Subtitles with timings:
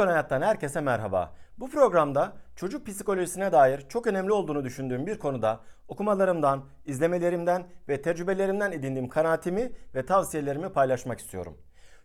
[0.00, 1.32] Unicorn Hayat'tan herkese merhaba.
[1.58, 8.72] Bu programda çocuk psikolojisine dair çok önemli olduğunu düşündüğüm bir konuda okumalarımdan, izlemelerimden ve tecrübelerimden
[8.72, 11.58] edindiğim kanaatimi ve tavsiyelerimi paylaşmak istiyorum.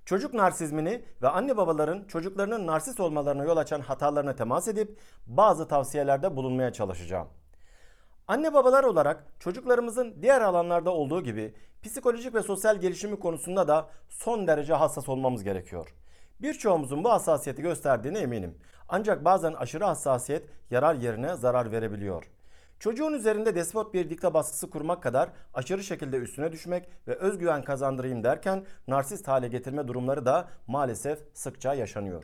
[0.06, 6.36] Çocuk narsizmini ve anne babaların çocuklarının narsist olmalarına yol açan hatalarına temas edip bazı tavsiyelerde
[6.36, 7.28] bulunmaya çalışacağım.
[8.28, 11.54] Anne babalar olarak çocuklarımızın diğer alanlarda olduğu gibi
[11.84, 15.96] psikolojik ve sosyal gelişimi konusunda da son derece hassas olmamız gerekiyor.
[16.42, 18.58] Birçoğumuzun bu hassasiyeti gösterdiğine eminim.
[18.90, 22.24] Ancak bazen aşırı hassasiyet yarar yerine zarar verebiliyor.
[22.80, 28.24] Çocuğun üzerinde despot bir dikta baskısı kurmak kadar aşırı şekilde üstüne düşmek ve özgüven kazandırayım
[28.24, 32.24] derken narsist hale getirme durumları da maalesef sıkça yaşanıyor.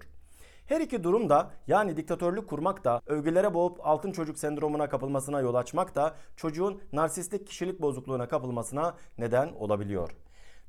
[0.65, 5.55] Her iki durum da yani diktatörlük kurmak da övgülere boğup altın çocuk sendromuna kapılmasına yol
[5.55, 10.11] açmak da çocuğun narsistik kişilik bozukluğuna kapılmasına neden olabiliyor.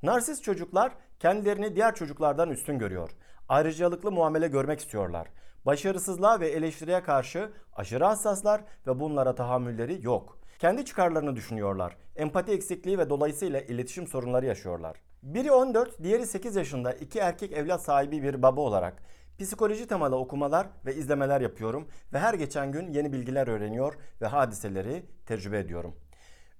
[0.02, 3.10] Narsist çocuklar kendilerini diğer çocuklardan üstün görüyor.
[3.52, 5.28] Ayrıcalıklı muamele görmek istiyorlar.
[5.66, 10.38] Başarısızlığa ve eleştiriye karşı aşırı hassaslar ve bunlara tahammülleri yok.
[10.58, 11.96] Kendi çıkarlarını düşünüyorlar.
[12.16, 14.96] Empati eksikliği ve dolayısıyla iletişim sorunları yaşıyorlar.
[15.22, 19.02] Biri 14, diğeri 8 yaşında iki erkek evlat sahibi bir baba olarak
[19.38, 25.06] psikoloji temalı okumalar ve izlemeler yapıyorum ve her geçen gün yeni bilgiler öğreniyor ve hadiseleri
[25.26, 25.94] tecrübe ediyorum.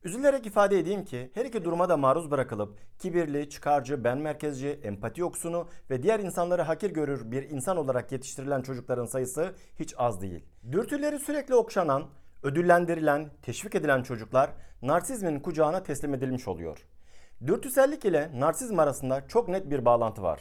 [0.05, 5.21] Üzülerek ifade edeyim ki her iki duruma da maruz bırakılıp kibirli, çıkarcı, ben merkezci, empati
[5.21, 10.45] yoksunu ve diğer insanları hakir görür bir insan olarak yetiştirilen çocukların sayısı hiç az değil.
[10.73, 12.07] Dürtüleri sürekli okşanan,
[12.43, 14.51] ödüllendirilen, teşvik edilen çocuklar
[14.83, 16.87] narsizmin kucağına teslim edilmiş oluyor.
[17.47, 20.41] Dürtüsellik ile narsizm arasında çok net bir bağlantı var.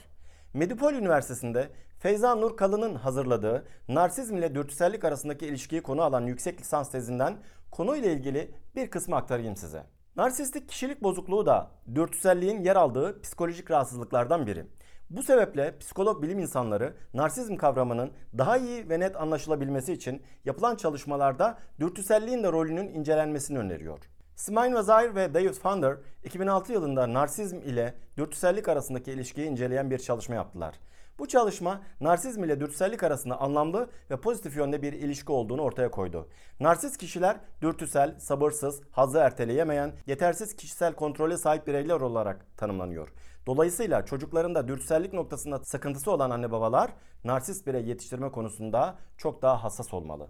[0.53, 6.91] Medipol Üniversitesi'nde Feyza Nur Kalın'ın hazırladığı narsizm ile dürtüsellik arasındaki ilişkiyi konu alan yüksek lisans
[6.91, 7.37] tezinden
[7.71, 9.83] konuyla ilgili bir kısmı aktarayım size.
[10.15, 14.65] Narsistik kişilik bozukluğu da dürtüselliğin yer aldığı psikolojik rahatsızlıklardan biri.
[15.09, 21.57] Bu sebeple psikolog bilim insanları narsizm kavramının daha iyi ve net anlaşılabilmesi için yapılan çalışmalarda
[21.79, 23.99] dürtüselliğin de rolünün incelenmesini öneriyor.
[24.41, 30.35] Smain Vazir ve David Funder 2006 yılında narsizm ile dürtüsellik arasındaki ilişkiyi inceleyen bir çalışma
[30.35, 30.75] yaptılar.
[31.19, 36.29] Bu çalışma narsizm ile dürtüsellik arasında anlamlı ve pozitif yönde bir ilişki olduğunu ortaya koydu.
[36.59, 43.13] Narsist kişiler dürtüsel, sabırsız, hazzı erteleyemeyen, yetersiz kişisel kontrole sahip bireyler olarak tanımlanıyor.
[43.45, 46.91] Dolayısıyla çocuklarında dürtüsellik noktasında sıkıntısı olan anne babalar
[47.23, 50.27] narsist birey yetiştirme konusunda çok daha hassas olmalı.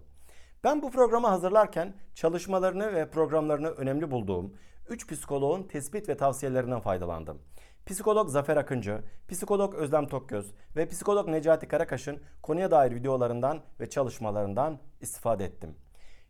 [0.64, 4.54] Ben bu programı hazırlarken çalışmalarını ve programlarını önemli bulduğum
[4.88, 7.42] 3 psikoloğun tespit ve tavsiyelerinden faydalandım.
[7.86, 14.78] Psikolog Zafer Akıncı, psikolog Özlem Tokgöz ve psikolog Necati Karakaş'ın konuya dair videolarından ve çalışmalarından
[15.00, 15.74] istifade ettim.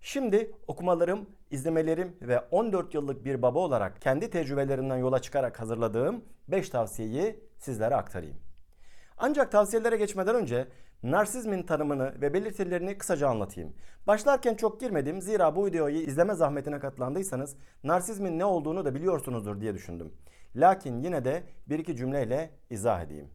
[0.01, 6.69] Şimdi okumalarım, izlemelerim ve 14 yıllık bir baba olarak kendi tecrübelerimden yola çıkarak hazırladığım 5
[6.69, 8.37] tavsiyeyi sizlere aktarayım.
[9.19, 10.69] Ancak tavsiyelere geçmeden önce
[11.03, 13.75] narsizmin tanımını ve belirtilerini kısaca anlatayım.
[14.07, 19.75] Başlarken çok girmedim zira bu videoyu izleme zahmetine katılandıysanız narsizmin ne olduğunu da biliyorsunuzdur diye
[19.75, 20.13] düşündüm.
[20.57, 23.31] Lakin yine de bir iki cümleyle izah edeyim.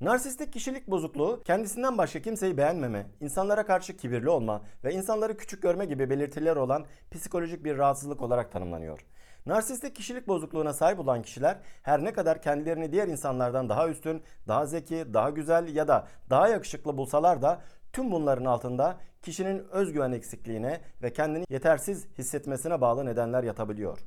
[0.00, 5.84] Narsistik kişilik bozukluğu kendisinden başka kimseyi beğenmeme, insanlara karşı kibirli olma ve insanları küçük görme
[5.84, 9.06] gibi belirtiler olan psikolojik bir rahatsızlık olarak tanımlanıyor.
[9.48, 14.66] Narsistik kişilik bozukluğuna sahip olan kişiler her ne kadar kendilerini diğer insanlardan daha üstün, daha
[14.66, 17.60] zeki, daha güzel ya da daha yakışıklı bulsalar da
[17.92, 23.98] tüm bunların altında kişinin özgüven eksikliğine ve kendini yetersiz hissetmesine bağlı nedenler yatabiliyor.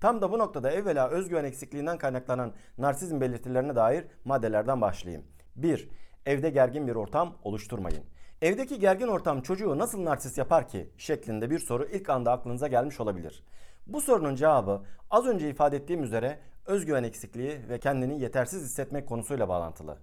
[0.00, 5.24] Tam da bu noktada evvela özgüven eksikliğinden kaynaklanan narsizm belirtilerine dair maddelerden başlayayım.
[5.56, 5.88] 1.
[6.26, 8.04] Evde gergin bir ortam oluşturmayın.
[8.42, 13.00] Evdeki gergin ortam çocuğu nasıl narsist yapar ki şeklinde bir soru ilk anda aklınıza gelmiş
[13.00, 13.44] olabilir.
[13.88, 19.48] Bu sorunun cevabı az önce ifade ettiğim üzere özgüven eksikliği ve kendini yetersiz hissetmek konusuyla
[19.48, 19.98] bağlantılı.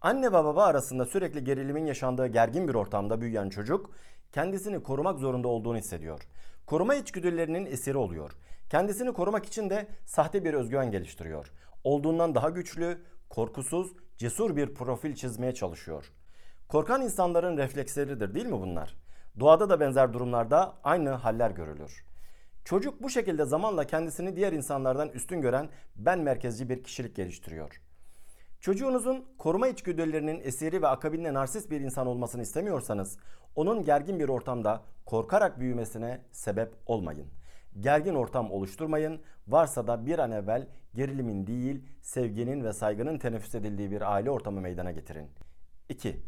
[0.00, 3.90] Anne ve baba arasında sürekli gerilimin yaşandığı gergin bir ortamda büyüyen çocuk
[4.32, 6.20] kendisini korumak zorunda olduğunu hissediyor.
[6.66, 8.32] Koruma içgüdülerinin esiri oluyor.
[8.70, 11.52] Kendisini korumak için de sahte bir özgüven geliştiriyor.
[11.84, 12.98] Olduğundan daha güçlü,
[13.28, 16.12] korkusuz, cesur bir profil çizmeye çalışıyor.
[16.68, 18.94] Korkan insanların refleksleridir değil mi bunlar?
[19.40, 22.06] Doğada da benzer durumlarda aynı haller görülür.
[22.66, 27.80] Çocuk bu şekilde zamanla kendisini diğer insanlardan üstün gören ben merkezci bir kişilik geliştiriyor.
[28.60, 33.18] Çocuğunuzun koruma içgüdülerinin esiri ve akabinde narsist bir insan olmasını istemiyorsanız
[33.54, 37.26] onun gergin bir ortamda korkarak büyümesine sebep olmayın.
[37.80, 39.20] Gergin ortam oluşturmayın.
[39.48, 44.60] Varsa da bir an evvel gerilimin değil, sevginin ve saygının teneffüs edildiği bir aile ortamı
[44.60, 45.30] meydana getirin.
[45.88, 46.22] 2.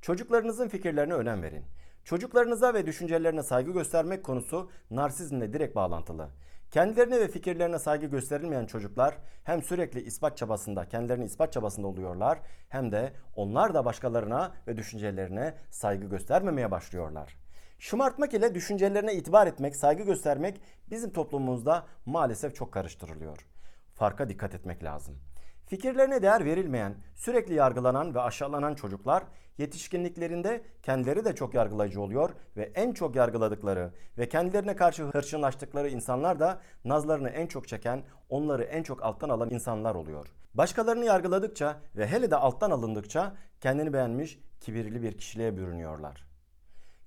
[0.00, 1.64] Çocuklarınızın fikirlerine önem verin.
[2.04, 6.28] Çocuklarınıza ve düşüncelerine saygı göstermek konusu narsizmle direkt bağlantılı.
[6.70, 12.38] Kendilerine ve fikirlerine saygı gösterilmeyen çocuklar hem sürekli ispat çabasında, kendilerini ispat çabasında oluyorlar
[12.68, 17.36] hem de onlar da başkalarına ve düşüncelerine saygı göstermemeye başlıyorlar.
[17.78, 20.60] Şımartmak ile düşüncelerine itibar etmek, saygı göstermek
[20.90, 23.46] bizim toplumumuzda maalesef çok karıştırılıyor.
[23.94, 25.31] Farka dikkat etmek lazım.
[25.66, 29.24] Fikirlerine değer verilmeyen, sürekli yargılanan ve aşağılanan çocuklar
[29.58, 36.40] yetişkinliklerinde kendileri de çok yargılayıcı oluyor ve en çok yargıladıkları ve kendilerine karşı hırçınlaştıkları insanlar
[36.40, 40.26] da nazlarını en çok çeken, onları en çok alttan alan insanlar oluyor.
[40.54, 46.24] Başkalarını yargıladıkça ve hele de alttan alındıkça kendini beğenmiş, kibirli bir kişiliğe bürünüyorlar.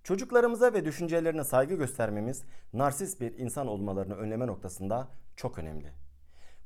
[0.03, 2.43] Çocuklarımıza ve düşüncelerine saygı göstermemiz
[2.73, 6.04] narsist bir insan olmalarını önleme noktasında çok önemli.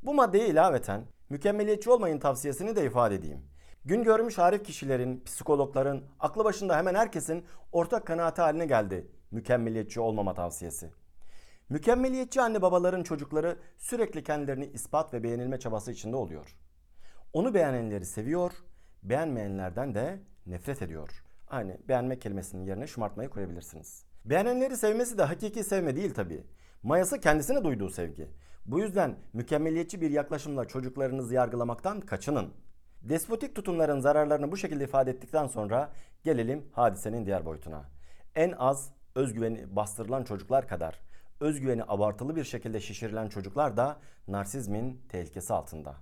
[0.03, 3.41] Bu maddeye ilaveten mükemmeliyetçi olmayın tavsiyesini de ifade edeyim.
[3.85, 10.33] Gün görmüş harif kişilerin, psikologların, aklı başında hemen herkesin ortak kanaati haline geldi mükemmeliyetçi olmama
[10.33, 10.91] tavsiyesi.
[11.69, 16.57] Mükemmeliyetçi anne babaların çocukları sürekli kendilerini ispat ve beğenilme çabası içinde oluyor.
[17.33, 18.51] Onu beğenenleri seviyor,
[19.03, 21.23] beğenmeyenlerden de nefret ediyor.
[21.47, 24.05] Aynı beğenme kelimesinin yerine şımartmayı koyabilirsiniz.
[24.25, 26.43] Beğenenleri sevmesi de hakiki sevme değil tabii.
[26.83, 28.27] Mayası kendisine duyduğu sevgi.
[28.65, 32.53] Bu yüzden mükemmeliyetçi bir yaklaşımla çocuklarınızı yargılamaktan kaçının.
[33.01, 35.91] Despotik tutumların zararlarını bu şekilde ifade ettikten sonra
[36.23, 37.89] gelelim hadisenin diğer boyutuna.
[38.35, 40.99] En az özgüveni bastırılan çocuklar kadar
[41.39, 45.95] özgüveni abartılı bir şekilde şişirilen çocuklar da narsizmin tehlikesi altında.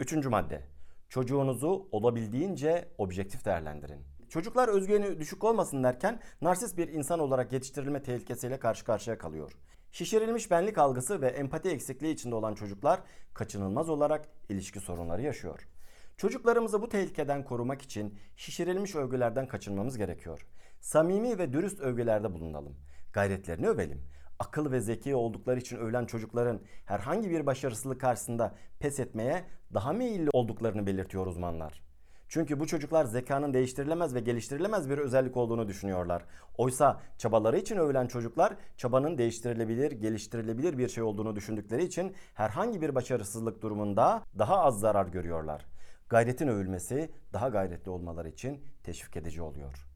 [0.00, 0.62] Üçüncü madde.
[1.08, 4.00] Çocuğunuzu olabildiğince objektif değerlendirin.
[4.28, 9.52] Çocuklar özgüveni düşük olmasın derken narsist bir insan olarak yetiştirilme tehlikesiyle karşı karşıya kalıyor.
[9.92, 13.00] Şişirilmiş benlik algısı ve empati eksikliği içinde olan çocuklar
[13.34, 15.68] kaçınılmaz olarak ilişki sorunları yaşıyor.
[16.16, 20.46] Çocuklarımızı bu tehlikeden korumak için şişirilmiş övgülerden kaçınmamız gerekiyor.
[20.80, 22.76] Samimi ve dürüst övgülerde bulunalım.
[23.12, 24.02] Gayretlerini övelim.
[24.38, 30.30] Akıl ve zeki oldukları için övülen çocukların herhangi bir başarısızlık karşısında pes etmeye daha meyilli
[30.32, 31.82] olduklarını belirtiyor uzmanlar.
[32.32, 36.24] Çünkü bu çocuklar zekanın değiştirilemez ve geliştirilemez bir özellik olduğunu düşünüyorlar.
[36.58, 42.94] Oysa çabaları için övülen çocuklar çabanın değiştirilebilir, geliştirilebilir bir şey olduğunu düşündükleri için herhangi bir
[42.94, 45.66] başarısızlık durumunda daha az zarar görüyorlar.
[46.08, 49.88] Gayretin övülmesi daha gayretli olmaları için teşvik edici oluyor.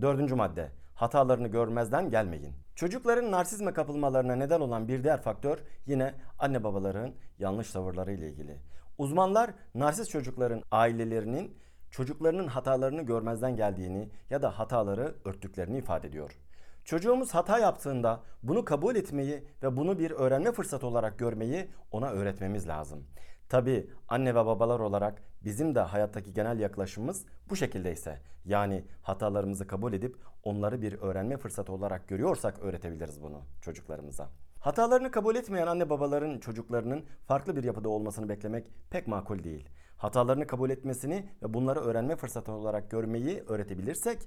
[0.00, 0.70] Dördüncü madde.
[0.94, 2.54] Hatalarını görmezden gelmeyin.
[2.74, 8.58] Çocukların narsizme kapılmalarına neden olan bir diğer faktör yine anne babaların yanlış tavırları ile ilgili.
[8.98, 11.58] Uzmanlar narsist çocukların ailelerinin
[11.90, 16.38] çocuklarının hatalarını görmezden geldiğini ya da hataları örttüklerini ifade ediyor.
[16.84, 22.68] Çocuğumuz hata yaptığında bunu kabul etmeyi ve bunu bir öğrenme fırsatı olarak görmeyi ona öğretmemiz
[22.68, 23.06] lazım.
[23.48, 29.92] Tabi anne ve babalar olarak bizim de hayattaki genel yaklaşımımız bu şekildeyse yani hatalarımızı kabul
[29.92, 34.30] edip onları bir öğrenme fırsatı olarak görüyorsak öğretebiliriz bunu çocuklarımıza.
[34.60, 39.68] Hatalarını kabul etmeyen anne babaların çocuklarının farklı bir yapıda olmasını beklemek pek makul değil.
[39.98, 44.18] Hatalarını kabul etmesini ve bunları öğrenme fırsatı olarak görmeyi öğretebilirsek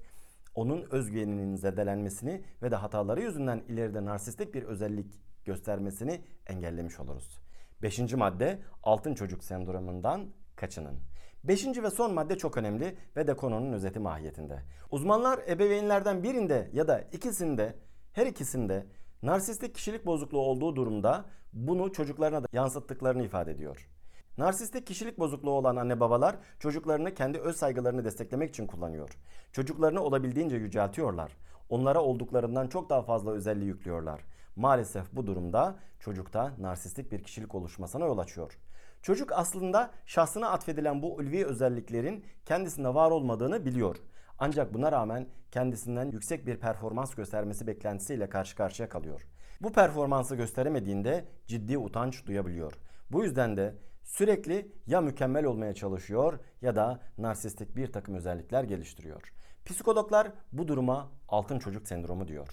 [0.56, 7.39] onun özgüveninin zedelenmesini ve de hataları yüzünden ileride narsistik bir özellik göstermesini engellemiş oluruz.
[7.81, 11.00] Beşinci madde altın çocuk sendromundan kaçının.
[11.44, 14.59] Beşinci ve son madde çok önemli ve de konunun özeti mahiyetinde.
[14.89, 17.75] Uzmanlar ebeveynlerden birinde ya da ikisinde
[18.13, 18.85] her ikisinde
[19.21, 23.89] narsistik kişilik bozukluğu olduğu durumda bunu çocuklarına da yansıttıklarını ifade ediyor.
[24.38, 29.09] Narsistik kişilik bozukluğu olan anne babalar çocuklarını kendi öz saygılarını desteklemek için kullanıyor.
[29.52, 31.38] Çocuklarını olabildiğince yüceltiyorlar.
[31.69, 34.21] Onlara olduklarından çok daha fazla özelliği yüklüyorlar.
[34.56, 38.57] Maalesef bu durumda çocukta narsistik bir kişilik oluşmasına yol açıyor.
[39.02, 43.95] Çocuk aslında şahsına atfedilen bu ulvi özelliklerin kendisinde var olmadığını biliyor.
[44.40, 49.28] Ancak buna rağmen kendisinden yüksek bir performans göstermesi beklentisiyle karşı karşıya kalıyor.
[49.61, 52.73] Bu performansı gösteremediğinde ciddi utanç duyabiliyor.
[53.11, 53.76] Bu yüzden de
[54.11, 59.33] sürekli ya mükemmel olmaya çalışıyor ya da narsistik bir takım özellikler geliştiriyor.
[59.65, 62.47] Psikologlar bu duruma altın çocuk sendromu diyor.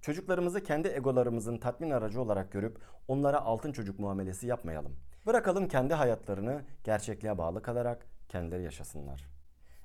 [0.00, 2.78] Çocuklarımızı kendi egolarımızın tatmin aracı olarak görüp
[3.08, 4.96] onlara altın çocuk muamelesi yapmayalım.
[5.26, 9.26] Bırakalım kendi hayatlarını gerçekliğe bağlı kalarak kendileri yaşasınlar.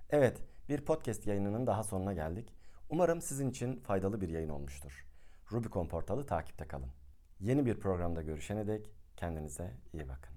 [0.10, 2.54] Evet, bir podcast yayınının daha sonuna geldik.
[2.90, 5.06] Umarım sizin için faydalı bir yayın olmuştur.
[5.52, 6.92] Rubicon portalı takipte kalın.
[7.40, 10.35] Yeni bir programda görüşene dek kendinize iyi bakın.